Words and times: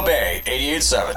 The 0.00 0.06
Bay 0.06 0.42
88.7. 0.46 1.14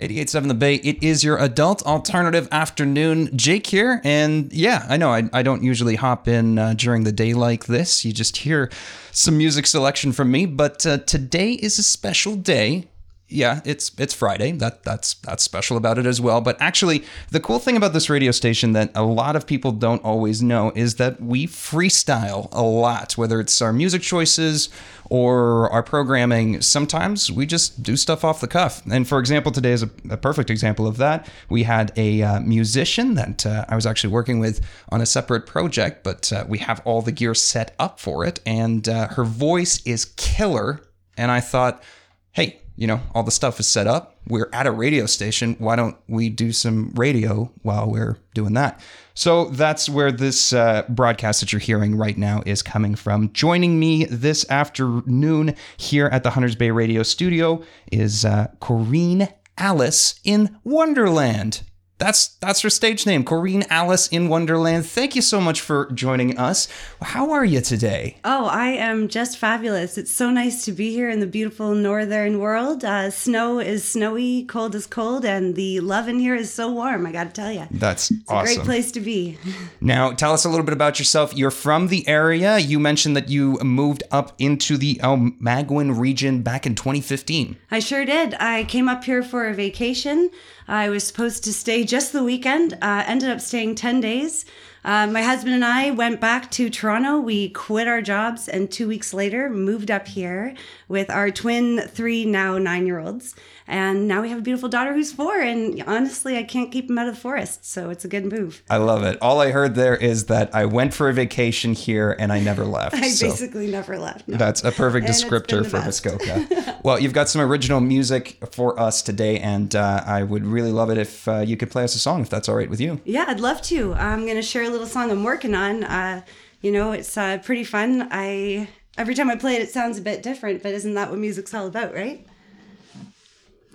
88.7 0.00 0.48
The 0.48 0.54
Bay. 0.54 0.74
It 0.74 1.02
is 1.02 1.24
your 1.24 1.38
adult 1.38 1.82
alternative 1.86 2.46
afternoon. 2.52 3.34
Jake 3.34 3.66
here. 3.68 4.02
And 4.04 4.52
yeah, 4.52 4.84
I 4.86 4.98
know 4.98 5.10
I, 5.10 5.30
I 5.32 5.42
don't 5.42 5.62
usually 5.62 5.94
hop 5.94 6.28
in 6.28 6.58
uh, 6.58 6.74
during 6.76 7.04
the 7.04 7.12
day 7.12 7.32
like 7.32 7.64
this. 7.64 8.04
You 8.04 8.12
just 8.12 8.36
hear 8.38 8.70
some 9.12 9.38
music 9.38 9.66
selection 9.66 10.12
from 10.12 10.30
me. 10.30 10.44
But 10.44 10.84
uh, 10.84 10.98
today 10.98 11.52
is 11.52 11.78
a 11.78 11.82
special 11.82 12.36
day 12.36 12.88
yeah, 13.28 13.60
it's 13.64 13.90
it's 13.98 14.14
Friday. 14.14 14.52
That 14.52 14.84
that's 14.84 15.14
that's 15.14 15.42
special 15.42 15.76
about 15.76 15.98
it 15.98 16.06
as 16.06 16.20
well. 16.20 16.40
But 16.40 16.56
actually, 16.60 17.02
the 17.30 17.40
cool 17.40 17.58
thing 17.58 17.76
about 17.76 17.92
this 17.92 18.08
radio 18.08 18.30
station 18.30 18.72
that 18.74 18.92
a 18.94 19.02
lot 19.02 19.34
of 19.34 19.48
people 19.48 19.72
don't 19.72 20.02
always 20.04 20.44
know 20.44 20.70
is 20.76 20.94
that 20.96 21.20
we 21.20 21.48
freestyle 21.48 22.48
a 22.52 22.62
lot, 22.62 23.18
whether 23.18 23.40
it's 23.40 23.60
our 23.60 23.72
music 23.72 24.02
choices 24.02 24.68
or 25.10 25.68
our 25.70 25.82
programming. 25.82 26.60
Sometimes 26.60 27.32
we 27.32 27.46
just 27.46 27.82
do 27.82 27.96
stuff 27.96 28.24
off 28.24 28.40
the 28.40 28.46
cuff. 28.46 28.80
And 28.86 29.08
for 29.08 29.18
example, 29.18 29.50
today 29.50 29.72
is 29.72 29.82
a, 29.82 29.90
a 30.08 30.16
perfect 30.16 30.48
example 30.48 30.86
of 30.86 30.96
that. 30.98 31.28
We 31.48 31.64
had 31.64 31.92
a 31.96 32.22
uh, 32.22 32.40
musician 32.40 33.14
that 33.14 33.44
uh, 33.44 33.64
I 33.68 33.74
was 33.74 33.86
actually 33.86 34.12
working 34.12 34.38
with 34.38 34.64
on 34.90 35.00
a 35.00 35.06
separate 35.06 35.46
project, 35.46 36.04
but 36.04 36.32
uh, 36.32 36.44
we 36.46 36.58
have 36.58 36.80
all 36.84 37.02
the 37.02 37.12
gear 37.12 37.34
set 37.34 37.74
up 37.80 37.98
for 37.98 38.24
it, 38.24 38.38
and 38.46 38.88
uh, 38.88 39.08
her 39.08 39.24
voice 39.24 39.84
is 39.84 40.04
killer. 40.16 40.80
And 41.16 41.32
I 41.32 41.40
thought, 41.40 41.82
hey 42.30 42.60
you 42.76 42.86
know, 42.86 43.00
all 43.14 43.22
the 43.22 43.30
stuff 43.30 43.58
is 43.58 43.66
set 43.66 43.86
up. 43.86 44.16
We're 44.28 44.48
at 44.52 44.66
a 44.66 44.70
radio 44.70 45.06
station. 45.06 45.56
Why 45.58 45.76
don't 45.76 45.96
we 46.08 46.28
do 46.28 46.52
some 46.52 46.92
radio 46.94 47.50
while 47.62 47.90
we're 47.90 48.18
doing 48.34 48.54
that? 48.54 48.80
So 49.14 49.46
that's 49.46 49.88
where 49.88 50.12
this 50.12 50.52
uh, 50.52 50.82
broadcast 50.88 51.40
that 51.40 51.52
you're 51.52 51.60
hearing 51.60 51.96
right 51.96 52.18
now 52.18 52.42
is 52.44 52.62
coming 52.62 52.94
from. 52.94 53.32
Joining 53.32 53.80
me 53.80 54.04
this 54.04 54.48
afternoon 54.50 55.54
here 55.78 56.06
at 56.06 56.22
the 56.22 56.30
Hunters 56.30 56.54
Bay 56.54 56.70
Radio 56.70 57.02
Studio 57.02 57.62
is 57.90 58.24
uh, 58.24 58.48
Corrine 58.60 59.32
Alice 59.56 60.20
in 60.22 60.58
Wonderland. 60.64 61.62
That's 61.98 62.28
that's 62.28 62.60
her 62.60 62.68
stage 62.68 63.06
name, 63.06 63.24
Corrine 63.24 63.66
Alice 63.70 64.06
in 64.08 64.28
Wonderland. 64.28 64.84
Thank 64.84 65.16
you 65.16 65.22
so 65.22 65.40
much 65.40 65.62
for 65.62 65.90
joining 65.92 66.36
us. 66.36 66.68
How 67.00 67.30
are 67.30 67.44
you 67.44 67.62
today? 67.62 68.18
Oh, 68.22 68.46
I 68.46 68.68
am 68.68 69.08
just 69.08 69.38
fabulous. 69.38 69.96
It's 69.96 70.12
so 70.12 70.30
nice 70.30 70.66
to 70.66 70.72
be 70.72 70.92
here 70.92 71.08
in 71.08 71.20
the 71.20 71.26
beautiful 71.26 71.74
northern 71.74 72.38
world. 72.38 72.84
Uh, 72.84 73.10
snow 73.10 73.60
is 73.60 73.82
snowy, 73.82 74.44
cold 74.44 74.74
is 74.74 74.86
cold, 74.86 75.24
and 75.24 75.54
the 75.54 75.80
love 75.80 76.06
in 76.06 76.18
here 76.18 76.34
is 76.34 76.52
so 76.52 76.70
warm. 76.70 77.06
I 77.06 77.12
got 77.12 77.24
to 77.24 77.32
tell 77.32 77.50
you, 77.50 77.66
that's 77.70 78.10
it's 78.10 78.30
awesome. 78.30 78.52
a 78.52 78.54
great 78.56 78.66
place 78.66 78.92
to 78.92 79.00
be. 79.00 79.38
now, 79.80 80.12
tell 80.12 80.34
us 80.34 80.44
a 80.44 80.50
little 80.50 80.66
bit 80.66 80.74
about 80.74 80.98
yourself. 80.98 81.34
You're 81.34 81.50
from 81.50 81.88
the 81.88 82.06
area. 82.06 82.58
You 82.58 82.78
mentioned 82.78 83.16
that 83.16 83.30
you 83.30 83.58
moved 83.62 84.02
up 84.10 84.34
into 84.38 84.76
the 84.76 84.96
Almaguin 84.96 85.98
region 85.98 86.42
back 86.42 86.66
in 86.66 86.74
2015. 86.74 87.56
I 87.70 87.78
sure 87.78 88.04
did. 88.04 88.34
I 88.34 88.64
came 88.64 88.86
up 88.86 89.04
here 89.04 89.22
for 89.22 89.48
a 89.48 89.54
vacation. 89.54 90.30
I 90.68 90.88
was 90.88 91.06
supposed 91.06 91.44
to 91.44 91.52
stay 91.52 91.84
just 91.86 92.12
the 92.12 92.22
weekend, 92.22 92.74
uh, 92.82 93.04
ended 93.06 93.30
up 93.30 93.40
staying 93.40 93.74
10 93.76 94.00
days. 94.00 94.44
Uh, 94.86 95.04
my 95.08 95.20
husband 95.20 95.52
and 95.52 95.64
I 95.64 95.90
went 95.90 96.20
back 96.20 96.48
to 96.52 96.70
Toronto. 96.70 97.18
We 97.18 97.48
quit 97.48 97.88
our 97.88 98.00
jobs 98.00 98.48
and 98.48 98.70
two 98.70 98.86
weeks 98.86 99.12
later 99.12 99.50
moved 99.50 99.90
up 99.90 100.06
here 100.06 100.54
with 100.86 101.10
our 101.10 101.32
twin 101.32 101.80
three, 101.88 102.24
now 102.24 102.56
nine 102.56 102.86
year 102.86 103.00
olds. 103.00 103.34
And 103.68 104.06
now 104.06 104.22
we 104.22 104.28
have 104.28 104.38
a 104.38 104.42
beautiful 104.42 104.68
daughter 104.68 104.94
who's 104.94 105.12
four. 105.12 105.40
And 105.40 105.82
honestly, 105.88 106.38
I 106.38 106.44
can't 106.44 106.70
keep 106.70 106.88
him 106.88 106.98
out 106.98 107.08
of 107.08 107.16
the 107.16 107.20
forest. 107.20 107.64
So 107.64 107.90
it's 107.90 108.04
a 108.04 108.08
good 108.08 108.30
move. 108.30 108.62
I 108.70 108.76
love 108.76 109.02
it. 109.02 109.18
All 109.20 109.40
I 109.40 109.50
heard 109.50 109.74
there 109.74 109.96
is 109.96 110.26
that 110.26 110.54
I 110.54 110.66
went 110.66 110.94
for 110.94 111.08
a 111.08 111.12
vacation 111.12 111.72
here 111.72 112.14
and 112.16 112.32
I 112.32 112.38
never 112.38 112.64
left. 112.76 112.94
I 112.94 113.08
so 113.08 113.26
basically 113.26 113.66
never 113.66 113.98
left. 113.98 114.28
No. 114.28 114.36
That's 114.36 114.62
a 114.62 114.70
perfect 114.70 115.08
descriptor 115.08 115.68
for 115.68 115.78
Muskoka. 115.78 116.78
well, 116.84 117.00
you've 117.00 117.12
got 117.12 117.28
some 117.28 117.42
original 117.42 117.80
music 117.80 118.38
for 118.52 118.78
us 118.78 119.02
today, 119.02 119.40
and 119.40 119.74
uh, 119.74 120.04
I 120.06 120.22
would 120.22 120.46
really 120.46 120.70
love 120.70 120.90
it 120.90 120.98
if 120.98 121.26
uh, 121.26 121.38
you 121.38 121.56
could 121.56 121.70
play 121.70 121.82
us 121.82 121.94
a 121.94 121.98
song, 121.98 122.22
if 122.22 122.30
that's 122.30 122.48
all 122.48 122.54
right 122.54 122.70
with 122.70 122.80
you. 122.80 123.00
Yeah, 123.04 123.24
I'd 123.26 123.40
love 123.40 123.60
to. 123.62 123.94
I'm 123.94 124.20
going 124.20 124.36
to 124.36 124.42
share 124.42 124.62
a 124.62 124.75
little 124.76 124.86
song 124.86 125.10
I'm 125.10 125.24
working 125.24 125.54
on. 125.54 125.84
Uh, 125.84 126.20
you 126.60 126.70
know, 126.70 126.92
it's 126.92 127.16
uh, 127.16 127.38
pretty 127.38 127.64
fun. 127.64 128.08
I 128.10 128.68
every 128.98 129.14
time 129.14 129.30
I 129.30 129.36
play 129.36 129.56
it, 129.56 129.62
it 129.62 129.70
sounds 129.70 129.98
a 129.98 130.02
bit 130.02 130.22
different, 130.22 130.62
but 130.62 130.72
isn't 130.72 130.94
that 130.94 131.08
what 131.08 131.18
music's 131.18 131.54
all 131.54 131.66
about, 131.66 131.94
right? 131.94 132.26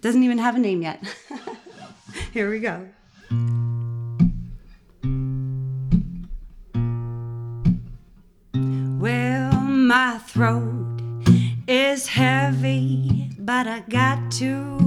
Doesn't 0.01 0.23
even 0.23 0.37
have 0.37 0.55
a 0.55 0.59
name 0.59 0.83
yet. 0.83 1.03
Here 2.33 2.49
we 2.49 2.59
go. 2.59 2.87
Well, 8.99 9.53
my 9.61 10.19
throat 10.19 11.01
is 11.67 12.07
heavy, 12.07 13.31
but 13.39 13.65
I 13.67 13.79
got 13.89 14.31
to 14.33 14.80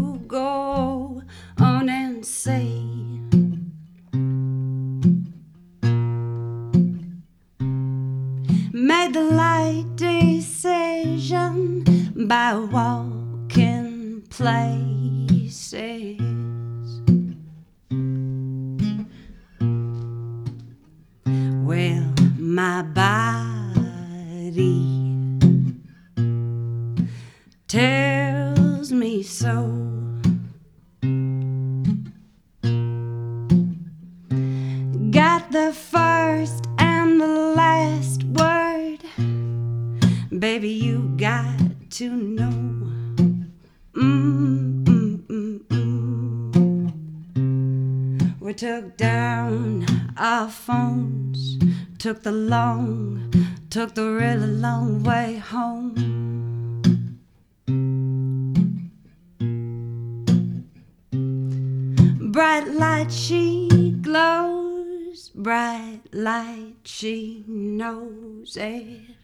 by 12.35 12.53
walking 12.57 14.21
places. 14.29 16.19
Well, 21.63 22.13
my 22.37 22.83
body 22.83 23.29
tells 27.69 28.91
me 28.91 29.23
so. 29.23 29.71
Got 35.13 35.53
the 35.53 35.73
first 35.73 36.67
and 36.81 37.21
the 37.21 37.55
last 37.55 38.25
word, 38.25 39.05
baby. 40.41 40.71
You 40.71 41.15
got 41.17 41.74
to 41.95 42.09
know. 42.11 42.51
We 48.41 48.53
took 48.53 48.97
down 48.97 49.87
our 50.17 50.49
phones, 50.49 51.57
took 51.99 52.25
the 52.25 52.33
long, 52.33 53.33
took 53.71 53.95
the 53.95 54.11
really 54.11 54.49
long 54.49 55.05
way 55.05 55.37
home. 55.37 55.95
Bright 62.33 62.67
light 62.75 63.13
she 63.13 63.69
glows, 64.03 65.29
bright 65.29 66.01
light 66.13 66.75
she 66.83 67.45
knows 67.47 68.57
it. 68.57 69.15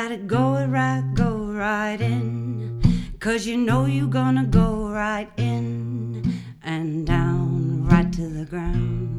Gotta 0.00 0.16
go 0.16 0.64
right, 0.66 1.02
go 1.14 1.50
right 1.50 2.00
in. 2.00 2.80
Cause 3.18 3.48
you 3.48 3.56
know 3.56 3.86
you're 3.86 4.06
gonna 4.06 4.44
go 4.44 4.90
right 4.90 5.28
in 5.36 6.40
and 6.62 7.04
down 7.04 7.84
right 7.84 8.12
to 8.12 8.28
the 8.28 8.44
ground. 8.44 9.17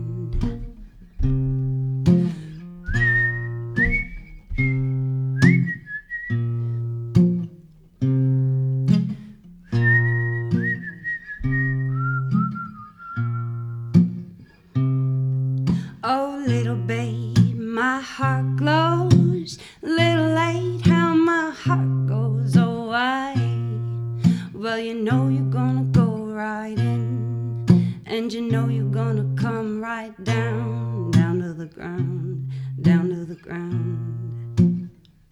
Well, 24.80 24.88
you 24.88 24.96
know 24.96 25.28
you're 25.28 25.42
gonna 25.52 25.84
go 25.92 26.06
right 26.06 26.80
in, 26.80 28.02
and 28.06 28.31
you 28.31 28.40
know 28.40 28.70
you're 28.70 28.86
gonna 28.86 29.28
come 29.36 29.84
right 29.84 30.14
down, 30.24 31.12
down 31.12 31.42
to 31.42 31.54
the 31.54 31.66
ground, 31.66 32.50
down 32.81 33.10
to 33.10 33.26
the 33.26 33.36
ground. 33.36 34.90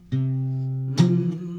Mm. 0.10 1.58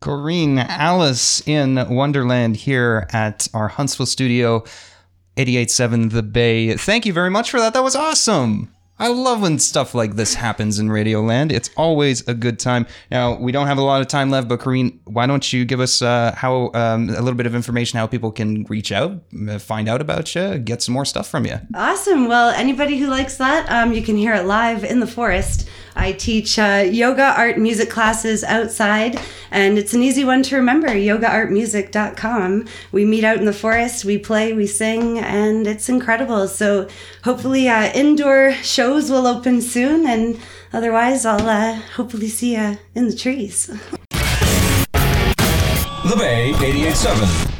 Corrine 0.00 0.64
Alice 0.68 1.42
in 1.44 1.74
Wonderland 1.92 2.54
here 2.54 3.08
at 3.12 3.48
our 3.52 3.66
Huntsville 3.66 4.06
studio, 4.06 4.62
887 5.36 6.10
The 6.10 6.22
Bay. 6.22 6.76
Thank 6.76 7.06
you 7.06 7.12
very 7.12 7.30
much 7.30 7.50
for 7.50 7.58
that. 7.58 7.74
That 7.74 7.82
was 7.82 7.96
awesome. 7.96 8.73
I 8.96 9.08
love 9.08 9.42
when 9.42 9.58
stuff 9.58 9.92
like 9.92 10.14
this 10.14 10.34
happens 10.34 10.78
in 10.78 10.88
Radioland. 10.88 11.50
It's 11.50 11.68
always 11.76 12.26
a 12.28 12.34
good 12.34 12.60
time. 12.60 12.86
Now 13.10 13.36
we 13.36 13.50
don't 13.50 13.66
have 13.66 13.78
a 13.78 13.82
lot 13.82 14.00
of 14.00 14.06
time 14.06 14.30
left, 14.30 14.46
but 14.46 14.60
Corrine, 14.60 15.00
why 15.04 15.26
don't 15.26 15.52
you 15.52 15.64
give 15.64 15.80
us 15.80 16.00
uh, 16.00 16.32
how 16.36 16.70
um, 16.74 17.08
a 17.08 17.20
little 17.20 17.34
bit 17.34 17.46
of 17.46 17.56
information 17.56 17.98
how 17.98 18.06
people 18.06 18.30
can 18.30 18.64
reach 18.64 18.92
out, 18.92 19.20
uh, 19.48 19.58
find 19.58 19.88
out 19.88 20.00
about 20.00 20.32
you, 20.36 20.58
get 20.58 20.80
some 20.80 20.92
more 20.92 21.04
stuff 21.04 21.28
from 21.28 21.44
you. 21.44 21.58
Awesome. 21.74 22.28
Well, 22.28 22.50
anybody 22.50 22.98
who 22.98 23.08
likes 23.08 23.36
that, 23.38 23.68
um, 23.68 23.92
you 23.92 24.02
can 24.02 24.16
hear 24.16 24.32
it 24.34 24.44
live 24.44 24.84
in 24.84 25.00
the 25.00 25.08
forest. 25.08 25.68
I 25.96 26.12
teach 26.12 26.58
uh, 26.58 26.84
yoga, 26.90 27.34
art, 27.36 27.56
music 27.58 27.88
classes 27.88 28.42
outside, 28.42 29.20
and 29.50 29.78
it's 29.78 29.94
an 29.94 30.02
easy 30.02 30.24
one 30.24 30.42
to 30.44 30.56
remember 30.56 30.88
yogaartmusic.com. 30.88 32.66
We 32.90 33.04
meet 33.04 33.22
out 33.22 33.38
in 33.38 33.44
the 33.44 33.52
forest, 33.52 34.04
we 34.04 34.18
play, 34.18 34.52
we 34.52 34.66
sing, 34.66 35.18
and 35.20 35.66
it's 35.66 35.88
incredible. 35.88 36.48
So, 36.48 36.88
hopefully, 37.22 37.68
uh, 37.68 37.92
indoor 37.92 38.54
shows 38.84 39.10
will 39.10 39.26
open 39.26 39.62
soon, 39.62 40.06
and 40.06 40.38
otherwise, 40.70 41.24
I'll 41.24 41.48
uh, 41.48 41.72
hopefully 41.96 42.28
see 42.28 42.54
you 42.54 42.76
in 42.94 43.08
the 43.08 43.16
trees. 43.16 43.68
The 46.10 46.16
Bay 46.18 46.50
887. 46.50 47.53